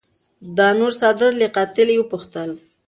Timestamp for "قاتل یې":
1.55-1.97